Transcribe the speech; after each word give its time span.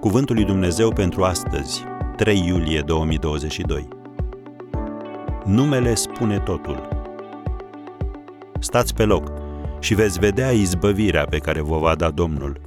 Cuvântul 0.00 0.34
lui 0.34 0.44
Dumnezeu 0.44 0.92
pentru 0.92 1.24
astăzi, 1.24 1.84
3 2.16 2.46
iulie 2.46 2.80
2022. 2.80 3.88
Numele 5.44 5.94
spune 5.94 6.38
totul. 6.38 6.88
Stați 8.60 8.94
pe 8.94 9.04
loc 9.04 9.32
și 9.80 9.94
veți 9.94 10.18
vedea 10.18 10.50
izbăvirea 10.50 11.24
pe 11.24 11.38
care 11.38 11.60
vă 11.60 11.78
va 11.78 11.94
da 11.94 12.10
Domnul. 12.10 12.60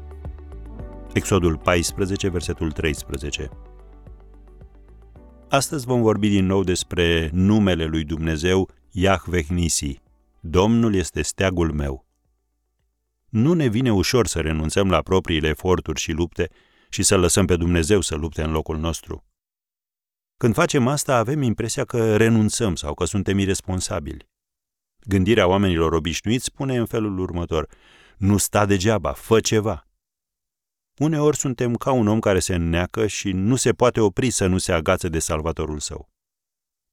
Exodul 1.14 1.58
14, 1.58 2.30
versetul 2.30 2.72
13. 2.72 3.50
Astăzi 5.50 5.86
vom 5.86 6.02
vorbi 6.02 6.30
din 6.30 6.46
nou 6.46 6.64
despre 6.64 7.30
numele 7.32 7.86
lui 7.86 8.04
Dumnezeu, 8.04 8.70
Yahveh 8.92 9.46
Nisi. 9.48 10.02
Domnul 10.40 10.96
este 10.96 11.22
steagul 11.22 11.72
meu. 11.72 12.06
Nu 13.30 13.54
ne 13.54 13.68
vine 13.68 13.92
ușor 13.92 14.28
să 14.28 14.40
renunțăm 14.40 14.90
la 14.90 15.02
propriile 15.02 15.48
eforturi 15.48 16.00
și 16.00 16.12
lupte 16.12 16.50
și 16.94 17.04
să 17.04 17.18
lăsăm 17.18 17.46
pe 17.46 17.56
Dumnezeu 17.56 18.02
să 18.02 18.16
lupte 18.16 18.44
în 18.44 18.52
locul 18.52 18.78
nostru. 18.78 19.26
Când 20.38 20.54
facem 20.54 20.88
asta, 20.88 21.18
avem 21.18 21.42
impresia 21.42 21.86
că 21.86 22.18
renunțăm 22.18 22.76
sau 22.76 22.94
că 22.94 23.06
suntem 23.06 23.38
irresponsabili. 23.38 24.30
Gândirea 25.08 25.48
oamenilor 25.48 25.94
obișnuiți 25.94 26.46
spune 26.46 26.78
în 26.78 26.86
felul 26.86 27.20
următor: 27.20 27.70
nu 28.18 28.38
sta 28.38 28.66
degeaba, 28.66 29.14
fă 29.14 29.40
ceva. 29.40 29.88
Uneori 31.00 31.38
suntem 31.38 31.76
ca 31.76 31.92
un 31.92 32.08
om 32.08 32.20
care 32.20 32.40
se 32.40 32.56
înneacă 32.56 33.08
și 33.08 33.32
nu 33.32 33.56
se 33.56 33.72
poate 33.72 34.00
opri 34.00 34.30
să 34.30 34.48
nu 34.48 34.58
se 34.58 34.72
agațe 34.72 35.10
de 35.10 35.20
salvatorul 35.20 35.80
său. 35.80 36.10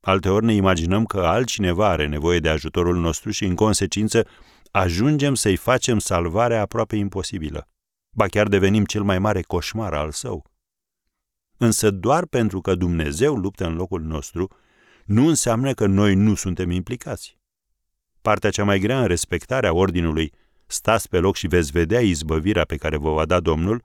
Alteori 0.00 0.44
ne 0.44 0.54
imaginăm 0.54 1.04
că 1.04 1.26
altcineva 1.26 1.88
are 1.88 2.06
nevoie 2.06 2.38
de 2.38 2.48
ajutorul 2.48 2.96
nostru 2.96 3.30
și, 3.30 3.44
în 3.44 3.54
consecință, 3.54 4.26
ajungem 4.70 5.34
să-i 5.34 5.56
facem 5.56 5.98
salvarea 5.98 6.60
aproape 6.60 6.96
imposibilă. 6.96 7.68
Ba 8.10 8.26
chiar 8.26 8.48
devenim 8.48 8.84
cel 8.84 9.02
mai 9.02 9.18
mare 9.18 9.42
coșmar 9.42 9.94
al 9.94 10.10
său. 10.10 10.50
Însă 11.56 11.90
doar 11.90 12.26
pentru 12.26 12.60
că 12.60 12.74
Dumnezeu 12.74 13.36
luptă 13.36 13.66
în 13.66 13.74
locul 13.74 14.02
nostru, 14.02 14.48
nu 15.04 15.26
înseamnă 15.26 15.74
că 15.74 15.86
noi 15.86 16.14
nu 16.14 16.34
suntem 16.34 16.70
implicați. 16.70 17.38
Partea 18.22 18.50
cea 18.50 18.64
mai 18.64 18.78
grea 18.78 19.00
în 19.00 19.06
respectarea 19.06 19.72
ordinului 19.72 20.32
stați 20.66 21.08
pe 21.08 21.18
loc 21.18 21.36
și 21.36 21.46
veți 21.46 21.70
vedea 21.70 22.00
izbăvirea 22.00 22.64
pe 22.64 22.76
care 22.76 22.96
vă 22.96 23.12
va 23.12 23.24
da 23.24 23.40
Domnul, 23.40 23.82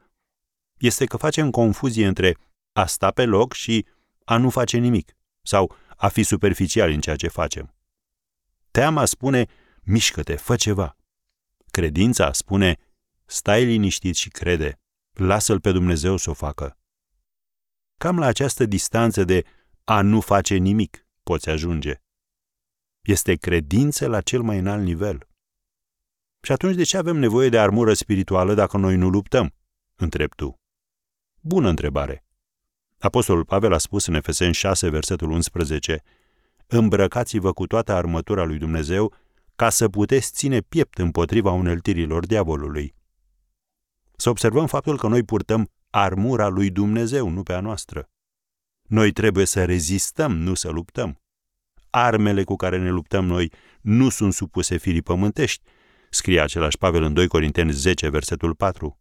este 0.77 1.05
că 1.05 1.17
facem 1.17 1.49
confuzie 1.49 2.07
între 2.07 2.37
a 2.73 2.85
sta 2.85 3.11
pe 3.11 3.25
loc 3.25 3.53
și 3.53 3.85
a 4.23 4.37
nu 4.37 4.49
face 4.49 4.77
nimic 4.77 5.15
sau 5.41 5.75
a 5.97 6.07
fi 6.07 6.23
superficial 6.23 6.91
în 6.91 6.99
ceea 6.99 7.15
ce 7.15 7.27
facem. 7.27 7.75
Teama 8.71 9.05
spune, 9.05 9.45
mișcă-te, 9.83 10.35
fă 10.35 10.55
ceva. 10.55 10.97
Credința 11.71 12.31
spune, 12.31 12.77
stai 13.25 13.65
liniștit 13.65 14.15
și 14.15 14.29
crede, 14.29 14.79
lasă-L 15.11 15.59
pe 15.59 15.71
Dumnezeu 15.71 16.17
să 16.17 16.29
o 16.29 16.33
facă. 16.33 16.77
Cam 17.97 18.19
la 18.19 18.25
această 18.25 18.65
distanță 18.65 19.23
de 19.23 19.43
a 19.83 20.01
nu 20.01 20.21
face 20.21 20.55
nimic 20.55 21.07
poți 21.23 21.49
ajunge. 21.49 22.01
Este 23.01 23.35
credință 23.35 24.07
la 24.07 24.21
cel 24.21 24.41
mai 24.41 24.57
înalt 24.57 24.83
nivel. 24.83 25.27
Și 26.41 26.51
atunci 26.51 26.75
de 26.75 26.83
ce 26.83 26.97
avem 26.97 27.17
nevoie 27.17 27.49
de 27.49 27.59
armură 27.59 27.93
spirituală 27.93 28.53
dacă 28.53 28.77
noi 28.77 28.95
nu 28.95 29.09
luptăm? 29.09 29.53
Întreb 29.95 30.33
tu. 30.35 30.59
Bună 31.39 31.69
întrebare. 31.69 32.25
Apostolul 32.99 33.45
Pavel 33.45 33.73
a 33.73 33.77
spus 33.77 34.05
în 34.05 34.13
Efeseni 34.13 34.53
6, 34.53 34.89
versetul 34.89 35.31
11, 35.31 36.03
Îmbrăcați-vă 36.67 37.53
cu 37.53 37.67
toată 37.67 37.93
armătura 37.93 38.43
lui 38.43 38.57
Dumnezeu 38.57 39.13
ca 39.55 39.69
să 39.69 39.89
puteți 39.89 40.31
ține 40.31 40.61
piept 40.61 40.97
împotriva 40.97 41.51
uneltirilor 41.51 42.25
diavolului. 42.25 42.95
Să 44.17 44.29
observăm 44.29 44.67
faptul 44.67 44.97
că 44.97 45.07
noi 45.07 45.23
purtăm 45.23 45.71
armura 45.89 46.47
lui 46.47 46.69
Dumnezeu, 46.69 47.29
nu 47.29 47.43
pe 47.43 47.53
a 47.53 47.59
noastră. 47.59 48.09
Noi 48.81 49.11
trebuie 49.11 49.45
să 49.45 49.65
rezistăm, 49.65 50.37
nu 50.37 50.53
să 50.53 50.69
luptăm. 50.69 51.21
Armele 51.89 52.43
cu 52.43 52.55
care 52.55 52.77
ne 52.77 52.89
luptăm 52.89 53.25
noi 53.25 53.51
nu 53.81 54.09
sunt 54.09 54.33
supuse 54.33 54.77
firii 54.77 55.01
pământești, 55.01 55.63
scrie 56.09 56.41
același 56.41 56.77
Pavel 56.77 57.03
în 57.03 57.13
2 57.13 57.27
Corinteni 57.27 57.71
10, 57.71 58.09
versetul 58.09 58.55
4. 58.55 58.99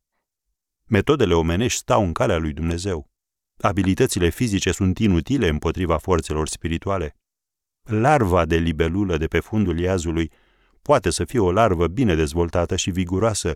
Metodele 0.87 1.35
omenești 1.35 1.79
stau 1.79 2.05
în 2.05 2.13
calea 2.13 2.37
lui 2.37 2.53
Dumnezeu. 2.53 3.11
Abilitățile 3.57 4.29
fizice 4.29 4.73
sunt 4.73 4.99
inutile 4.99 5.49
împotriva 5.49 5.97
forțelor 5.99 6.49
spirituale. 6.49 7.17
Larva 7.83 8.45
de 8.45 8.57
libelulă 8.57 9.17
de 9.17 9.27
pe 9.27 9.41
fundul 9.41 9.79
iazului 9.79 10.33
poate 10.83 11.11
să 11.11 11.25
fie 11.25 11.39
o 11.39 11.53
larvă 11.53 11.87
bine 11.87 12.15
dezvoltată 12.15 12.77
și 12.77 12.91
viguroasă, 12.91 13.55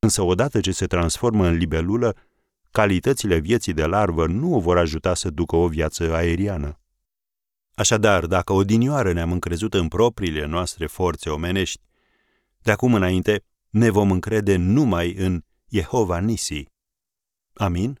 însă 0.00 0.22
odată 0.22 0.60
ce 0.60 0.72
se 0.72 0.86
transformă 0.86 1.46
în 1.46 1.54
libelulă, 1.54 2.16
calitățile 2.70 3.38
vieții 3.38 3.72
de 3.72 3.86
larvă 3.86 4.26
nu 4.26 4.54
o 4.54 4.60
vor 4.60 4.78
ajuta 4.78 5.14
să 5.14 5.30
ducă 5.30 5.56
o 5.56 5.68
viață 5.68 6.14
aeriană. 6.14 6.80
Așadar, 7.74 8.26
dacă 8.26 8.52
odinioară 8.52 9.12
ne-am 9.12 9.32
încrezut 9.32 9.74
în 9.74 9.88
propriile 9.88 10.46
noastre 10.46 10.86
forțe 10.86 11.30
omenești, 11.30 11.80
de 12.62 12.70
acum 12.70 12.94
înainte 12.94 13.44
ne 13.70 13.90
vom 13.90 14.10
încrede 14.10 14.56
numai 14.56 15.14
în 15.14 15.42
Jehova 15.68 16.18
Nisi. 16.18 16.64
Amin? 17.54 18.00